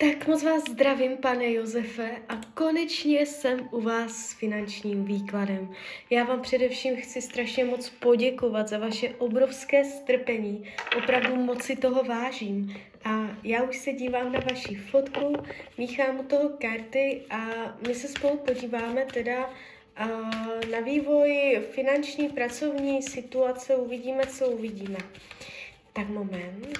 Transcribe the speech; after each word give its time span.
Tak 0.00 0.26
moc 0.26 0.42
vás 0.42 0.62
zdravím, 0.70 1.16
pane 1.16 1.52
Josefe, 1.52 2.10
a 2.28 2.40
konečně 2.54 3.26
jsem 3.26 3.68
u 3.70 3.80
vás 3.80 4.12
s 4.12 4.32
finančním 4.32 5.04
výkladem. 5.04 5.74
Já 6.10 6.24
vám 6.24 6.42
především 6.42 6.96
chci 6.96 7.22
strašně 7.22 7.64
moc 7.64 7.90
poděkovat 7.90 8.68
za 8.68 8.78
vaše 8.78 9.08
obrovské 9.08 9.84
strpení. 9.84 10.64
Opravdu 10.98 11.36
moc 11.36 11.62
si 11.62 11.76
toho 11.76 12.04
vážím. 12.04 12.76
A 13.04 13.36
já 13.42 13.62
už 13.62 13.78
se 13.78 13.92
dívám 13.92 14.32
na 14.32 14.40
vaši 14.40 14.74
fotku, 14.74 15.36
míchám 15.78 16.20
u 16.20 16.22
toho 16.22 16.48
karty 16.48 17.22
a 17.30 17.40
my 17.88 17.94
se 17.94 18.08
spolu 18.08 18.36
podíváme 18.36 19.04
teda 19.04 19.50
na 20.70 20.80
vývoj 20.84 21.60
finanční 21.70 22.28
pracovní 22.28 23.02
situace. 23.02 23.76
Uvidíme, 23.76 24.26
co 24.26 24.48
uvidíme. 24.48 24.98
Tak 25.92 26.08
moment. 26.08 26.78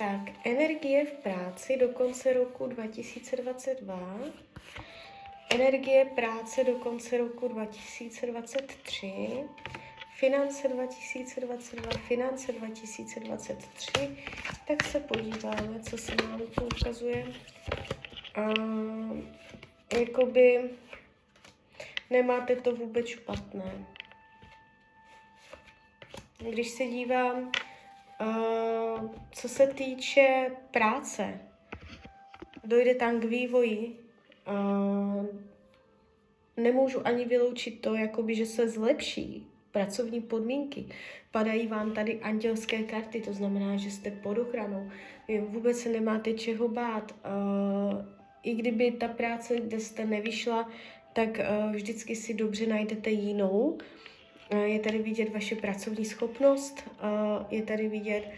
Tak, 0.00 0.46
energie 0.46 1.04
v 1.06 1.12
práci 1.12 1.76
do 1.76 1.88
konce 1.88 2.32
roku 2.32 2.66
2022. 2.66 4.18
Energie 5.50 6.04
práce 6.04 6.64
do 6.64 6.72
konce 6.72 7.18
roku 7.18 7.48
2023. 7.48 9.44
Finance 10.18 10.68
2022, 10.68 11.90
finance 12.08 12.52
2023. 12.52 14.16
Tak 14.68 14.84
se 14.84 15.00
podíváme, 15.00 15.80
co 15.80 15.98
se 15.98 16.12
nám 16.14 16.40
tu 16.40 16.64
ukazuje. 16.64 17.26
Uh, 18.38 19.18
jakoby 19.98 20.70
nemáte 22.10 22.56
to 22.56 22.74
vůbec 22.76 23.06
špatné. 23.06 23.86
Když 26.38 26.68
se 26.68 26.84
dívám 26.84 27.52
co 29.30 29.48
se 29.48 29.66
týče 29.66 30.50
práce, 30.70 31.40
dojde 32.64 32.94
tam 32.94 33.20
k 33.20 33.24
vývoji. 33.24 33.96
Uh, 34.48 35.26
nemůžu 36.56 37.06
ani 37.06 37.24
vyloučit 37.24 37.80
to, 37.80 37.94
jakoby, 37.94 38.34
že 38.34 38.46
se 38.46 38.68
zlepší 38.68 39.46
pracovní 39.72 40.20
podmínky. 40.20 40.86
Padají 41.30 41.66
vám 41.66 41.92
tady 41.92 42.20
andělské 42.20 42.82
karty, 42.82 43.20
to 43.20 43.32
znamená, 43.32 43.76
že 43.76 43.90
jste 43.90 44.10
pod 44.10 44.38
ochranou. 44.38 44.90
Vůbec 45.40 45.78
se 45.78 45.88
nemáte 45.88 46.32
čeho 46.32 46.68
bát. 46.68 47.12
Uh, 47.12 48.04
I 48.42 48.54
kdyby 48.54 48.90
ta 48.90 49.08
práce, 49.08 49.60
kde 49.60 49.80
jste 49.80 50.04
nevyšla, 50.04 50.68
tak 51.12 51.40
vždycky 51.72 52.16
si 52.16 52.34
dobře 52.34 52.66
najdete 52.66 53.10
jinou. 53.10 53.78
Je 54.64 54.78
tady 54.78 54.98
vidět 54.98 55.34
vaše 55.34 55.56
pracovní 55.56 56.04
schopnost, 56.04 56.90
je 57.50 57.62
tady 57.62 57.88
vidět, 57.88 58.30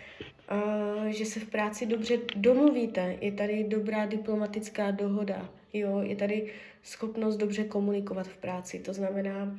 že 1.08 1.24
se 1.24 1.40
v 1.40 1.50
práci 1.50 1.86
dobře 1.86 2.18
domluvíte, 2.36 3.16
je 3.20 3.32
tady 3.32 3.64
dobrá 3.64 4.06
diplomatická 4.06 4.90
dohoda, 4.90 5.48
jo, 5.72 5.98
je 6.02 6.16
tady 6.16 6.52
schopnost 6.82 7.36
dobře 7.36 7.64
komunikovat 7.64 8.26
v 8.28 8.36
práci. 8.36 8.78
To 8.78 8.92
znamená, 8.92 9.58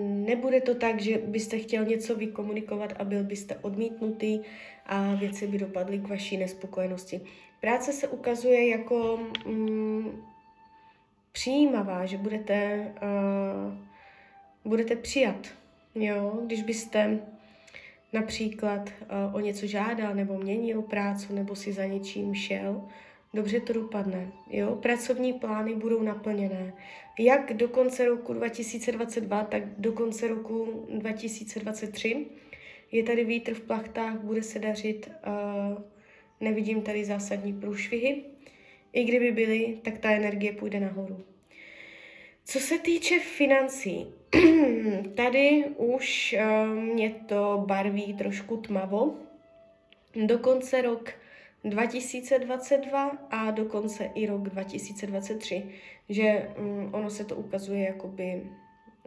nebude 0.00 0.60
to 0.60 0.74
tak, 0.74 1.00
že 1.00 1.18
byste 1.18 1.58
chtěl 1.58 1.84
něco 1.84 2.14
vykomunikovat 2.14 2.92
a 2.98 3.04
byl 3.04 3.24
byste 3.24 3.56
odmítnutý 3.56 4.40
a 4.86 5.14
věci 5.14 5.46
by 5.46 5.58
dopadly 5.58 5.98
k 5.98 6.08
vaší 6.08 6.36
nespokojenosti. 6.36 7.20
Práce 7.60 7.92
se 7.92 8.08
ukazuje 8.08 8.68
jako 8.68 9.20
mm, 9.46 10.22
přijímavá, 11.32 12.06
že 12.06 12.18
budete 12.18 12.86
uh, 13.02 13.74
budete 14.64 14.96
přijat. 14.96 15.48
Jo? 15.94 16.40
Když 16.46 16.62
byste 16.62 17.20
například 18.12 18.90
uh, 19.28 19.34
o 19.34 19.40
něco 19.40 19.66
žádal 19.66 20.14
nebo 20.14 20.38
měnil 20.38 20.82
práci 20.82 21.32
nebo 21.32 21.56
si 21.56 21.72
za 21.72 21.84
něčím 21.84 22.34
šel, 22.34 22.88
dobře 23.34 23.60
to 23.60 23.72
dopadne. 23.72 24.32
Jo? 24.50 24.76
Pracovní 24.76 25.32
plány 25.32 25.74
budou 25.74 26.02
naplněné. 26.02 26.72
Jak 27.18 27.52
do 27.52 27.68
konce 27.68 28.04
roku 28.04 28.32
2022, 28.32 29.44
tak 29.44 29.62
do 29.78 29.92
konce 29.92 30.28
roku 30.28 30.86
2023. 30.98 32.26
Je 32.92 33.02
tady 33.02 33.24
vítr 33.24 33.54
v 33.54 33.60
plachtách, 33.60 34.20
bude 34.20 34.42
se 34.42 34.58
dařit, 34.58 35.10
uh, 35.26 35.82
nevidím 36.40 36.82
tady 36.82 37.04
zásadní 37.04 37.52
průšvihy. 37.52 38.24
I 38.92 39.04
kdyby 39.04 39.32
byly, 39.32 39.78
tak 39.82 39.98
ta 39.98 40.10
energie 40.10 40.52
půjde 40.52 40.80
nahoru. 40.80 41.24
Co 42.44 42.60
se 42.60 42.78
týče 42.78 43.20
financí, 43.20 44.06
tady 45.14 45.64
už 45.76 46.36
uh, 46.38 46.74
mě 46.74 47.10
to 47.10 47.64
barví 47.66 48.14
trošku 48.14 48.56
tmavo. 48.56 49.14
Dokonce 50.26 50.82
rok 50.82 51.10
2022 51.64 53.10
a 53.30 53.50
dokonce 53.50 54.04
i 54.04 54.26
rok 54.26 54.42
2023, 54.42 55.66
že 56.08 56.50
um, 56.58 56.94
ono 56.94 57.10
se 57.10 57.24
to 57.24 57.36
ukazuje 57.36 57.84
jakoby 57.84 58.42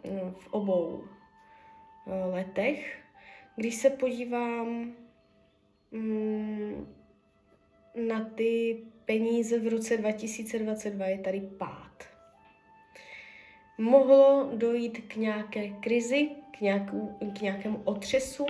um, 0.02 0.34
v 0.38 0.52
obou 0.52 0.86
uh, 0.86 2.34
letech. 2.34 2.98
Když 3.56 3.74
se 3.74 3.90
podívám 3.90 4.92
um, 5.90 6.88
na 8.08 8.24
ty 8.24 8.78
peníze 9.04 9.58
v 9.58 9.68
roce 9.68 9.96
2022, 9.96 11.06
je 11.06 11.18
tady 11.18 11.40
pád 11.40 12.17
mohlo 13.78 14.50
dojít 14.54 14.98
k 15.08 15.16
nějaké 15.16 15.68
krizi, 15.68 16.30
k, 16.58 16.60
nějakou, 16.60 17.18
k 17.38 17.40
nějakému 17.40 17.80
otřesu, 17.84 18.46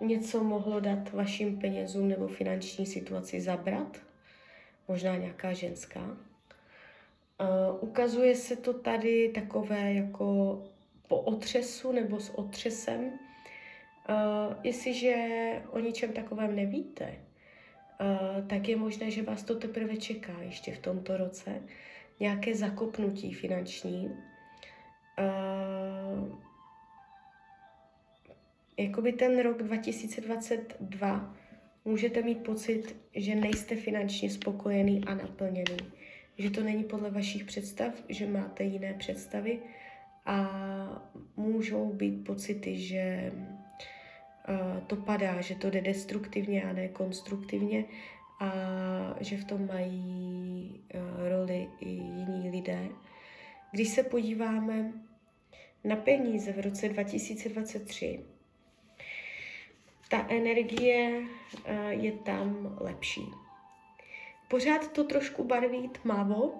něco 0.00 0.44
mohlo 0.44 0.80
dát 0.80 1.12
vašim 1.12 1.58
penězům 1.58 2.08
nebo 2.08 2.28
finanční 2.28 2.86
situaci 2.86 3.40
zabrat, 3.40 3.98
možná 4.88 5.16
nějaká 5.16 5.52
ženská. 5.52 6.00
Uh, 7.40 7.88
ukazuje 7.88 8.34
se 8.34 8.56
to 8.56 8.74
tady 8.74 9.28
takové 9.34 9.92
jako 9.92 10.58
po 11.08 11.16
otřesu 11.16 11.92
nebo 11.92 12.20
s 12.20 12.38
otřesem. 12.38 13.00
Uh, 13.04 14.54
jestliže 14.62 15.16
o 15.70 15.78
ničem 15.78 16.12
takovém 16.12 16.56
nevíte, 16.56 17.14
uh, 18.00 18.46
tak 18.46 18.68
je 18.68 18.76
možné, 18.76 19.10
že 19.10 19.22
vás 19.22 19.42
to 19.42 19.54
teprve 19.54 19.96
čeká 19.96 20.32
ještě 20.40 20.72
v 20.74 20.78
tomto 20.78 21.16
roce. 21.16 21.62
Nějaké 22.20 22.54
zakopnutí 22.54 23.34
finanční, 23.34 24.10
jakoby 28.78 29.12
ten 29.12 29.40
rok 29.40 29.62
2022 29.62 31.34
můžete 31.84 32.22
mít 32.22 32.38
pocit, 32.38 32.96
že 33.14 33.34
nejste 33.34 33.76
finančně 33.76 34.30
spokojený 34.30 35.04
a 35.04 35.14
naplněný. 35.14 35.76
Že 36.38 36.50
to 36.50 36.62
není 36.62 36.84
podle 36.84 37.10
vašich 37.10 37.44
představ, 37.44 37.92
že 38.08 38.26
máte 38.26 38.64
jiné 38.64 38.94
představy 38.94 39.58
a 40.26 40.48
můžou 41.36 41.92
být 41.92 42.24
pocity, 42.24 42.78
že 42.78 43.32
to 44.86 44.96
padá, 44.96 45.40
že 45.40 45.54
to 45.54 45.70
jde 45.70 45.80
destruktivně 45.80 46.62
a 46.62 46.72
ne 46.72 46.88
konstruktivně 46.88 47.84
a 48.40 48.52
že 49.20 49.36
v 49.36 49.44
tom 49.44 49.66
mají 49.66 50.84
roli 51.28 51.68
i 51.80 51.88
jiní 51.88 52.50
lidé. 52.50 52.88
Když 53.70 53.88
se 53.88 54.02
podíváme 54.02 54.92
na 55.84 55.96
peníze 55.96 56.52
v 56.52 56.60
roce 56.60 56.88
2023, 56.88 58.24
ta 60.08 60.26
energie 60.28 61.22
eh, 61.64 61.92
je 61.94 62.12
tam 62.12 62.76
lepší. 62.80 63.22
Pořád 64.48 64.92
to 64.92 65.04
trošku 65.04 65.44
barví 65.44 65.88
tmavo, 65.88 66.52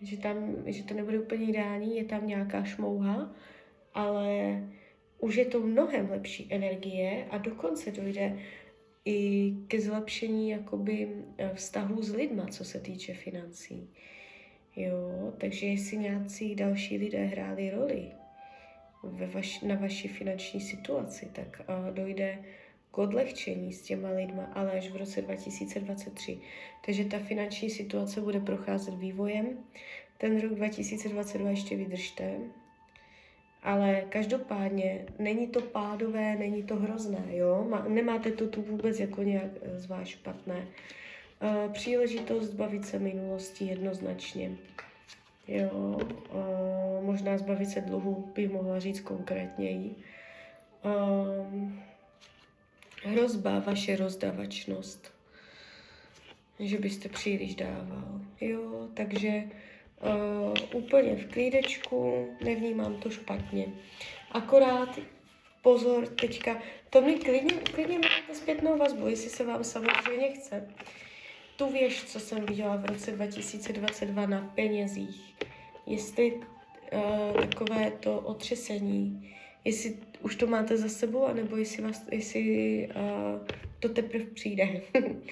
že, 0.00 0.16
tam, 0.16 0.56
že 0.66 0.84
to 0.84 0.94
nebude 0.94 1.20
úplně 1.20 1.46
ideální, 1.46 1.96
je 1.96 2.04
tam 2.04 2.26
nějaká 2.26 2.64
šmouha, 2.64 3.34
ale 3.94 4.62
už 5.18 5.36
je 5.36 5.44
to 5.44 5.60
mnohem 5.60 6.10
lepší 6.10 6.46
energie 6.50 7.26
a 7.30 7.38
dokonce 7.38 7.90
dojde 7.90 8.38
i 9.04 9.52
ke 9.68 9.80
zlepšení 9.80 10.50
jakoby 10.50 11.08
eh, 11.38 11.50
vztahu 11.54 12.02
s 12.02 12.14
lidma, 12.14 12.46
co 12.46 12.64
se 12.64 12.80
týče 12.80 13.14
financí. 13.14 13.90
Jo, 14.78 15.32
takže 15.38 15.66
jestli 15.66 15.96
nějací 15.96 16.54
další 16.54 16.98
lidé 16.98 17.24
hráli 17.24 17.70
roli 17.70 18.12
ve 19.02 19.26
vaš, 19.26 19.60
na 19.60 19.74
vaší 19.74 20.08
finanční 20.08 20.60
situaci, 20.60 21.28
tak 21.32 21.60
uh, 21.68 21.94
dojde 21.94 22.38
k 22.90 22.98
odlehčení 22.98 23.72
s 23.72 23.82
těma 23.82 24.10
lidma, 24.10 24.44
ale 24.54 24.72
až 24.72 24.90
v 24.90 24.96
roce 24.96 25.22
2023. 25.22 26.38
Takže 26.86 27.04
ta 27.04 27.18
finanční 27.18 27.70
situace 27.70 28.20
bude 28.20 28.40
procházet 28.40 28.94
vývojem. 28.94 29.46
Ten 30.18 30.40
rok 30.40 30.54
2022 30.54 31.50
ještě 31.50 31.76
vydržte, 31.76 32.38
ale 33.62 34.04
každopádně 34.08 35.06
není 35.18 35.46
to 35.46 35.60
pádové, 35.60 36.36
není 36.36 36.62
to 36.62 36.76
hrozné, 36.76 37.24
jo? 37.28 37.80
Nemáte 37.88 38.32
to 38.32 38.48
tu 38.48 38.62
vůbec 38.62 39.00
jako 39.00 39.22
nějak 39.22 39.50
eh, 39.62 39.80
zvlášť 39.80 40.12
špatné. 40.12 40.66
Uh, 41.42 41.72
příležitost 41.72 42.44
zbavit 42.44 42.86
se 42.86 42.98
minulosti 42.98 43.64
jednoznačně. 43.64 44.56
Jo, 45.48 45.70
uh, 45.70 47.04
možná 47.04 47.38
zbavit 47.38 47.70
se 47.70 47.80
dluhu 47.80 48.32
by 48.34 48.48
mohla 48.48 48.78
říct 48.78 49.00
konkrétněji. 49.00 49.94
Um, 50.82 51.82
hrozba 53.04 53.58
vaše 53.58 53.96
rozdavačnost. 53.96 55.12
Že 56.58 56.78
byste 56.78 57.08
příliš 57.08 57.54
dával. 57.54 58.20
Jo, 58.40 58.88
takže 58.94 59.42
uh, 60.72 60.82
úplně 60.82 61.16
v 61.16 61.32
klídečku, 61.32 62.28
nevnímám 62.44 62.94
to 62.94 63.10
špatně. 63.10 63.66
Akorát 64.32 64.98
pozor, 65.62 66.06
teďka, 66.06 66.62
to 66.90 67.00
mi 67.00 67.14
klidně, 67.14 67.52
klidně 67.52 67.98
máte 67.98 68.34
zpětnou 68.34 68.78
vazbu, 68.78 69.08
jestli 69.08 69.30
se 69.30 69.44
vám 69.44 69.64
samozřejmě 69.64 70.32
chce. 70.32 70.68
Tu 71.58 71.70
věž, 71.70 72.04
co 72.04 72.20
jsem 72.20 72.46
viděla 72.46 72.76
v 72.76 72.84
roce 72.84 73.10
2022 73.12 74.26
na 74.26 74.52
penězích, 74.54 75.34
jestli 75.86 76.32
uh, 76.32 77.46
takové 77.46 77.90
to 77.90 78.20
otřesení, 78.20 79.34
jestli 79.64 79.96
už 80.20 80.36
to 80.36 80.46
máte 80.46 80.76
za 80.76 80.88
sebou, 80.88 81.26
anebo 81.26 81.56
jestli, 81.56 81.82
vás, 81.82 82.06
jestli 82.10 82.88
uh, 82.88 83.46
to 83.80 83.88
teprve 83.88 84.24
přijde. 84.24 84.82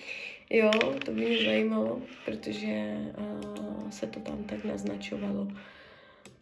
jo, 0.50 0.70
to 1.04 1.12
by 1.12 1.20
mě 1.20 1.44
zajímalo, 1.44 2.02
protože 2.24 2.96
uh, 3.18 3.90
se 3.90 4.06
to 4.06 4.20
tam 4.20 4.44
tak 4.44 4.64
naznačovalo. 4.64 5.48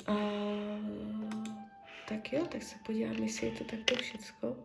Uh, 0.09 1.45
tak 2.09 2.33
jo, 2.33 2.47
tak 2.47 2.63
se 2.63 2.77
podívám, 2.87 3.17
jestli 3.17 3.47
je 3.47 3.53
to 3.53 3.65
takto 3.65 3.95
všecko. 3.95 4.57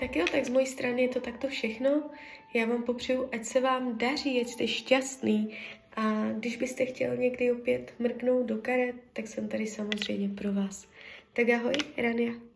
Tak 0.00 0.16
jo, 0.16 0.24
tak 0.32 0.44
z 0.44 0.48
mojí 0.48 0.66
strany 0.66 1.02
je 1.02 1.08
to 1.08 1.20
takto 1.20 1.48
všechno. 1.48 2.10
Já 2.54 2.66
vám 2.66 2.82
popřeju, 2.82 3.28
ať 3.32 3.44
se 3.44 3.60
vám 3.60 3.98
daří, 3.98 4.40
ať 4.40 4.48
jste 4.48 4.68
šťastný. 4.68 5.56
A 5.96 6.32
když 6.32 6.56
byste 6.56 6.86
chtěl 6.86 7.16
někdy 7.16 7.52
opět 7.52 7.94
mrknout 7.98 8.46
do 8.46 8.58
karet, 8.58 8.96
tak 9.12 9.26
jsem 9.26 9.48
tady 9.48 9.66
samozřejmě 9.66 10.28
pro 10.28 10.52
vás. 10.52 10.88
Tak 11.32 11.48
ahoj, 11.48 11.72
Rania. 11.96 12.47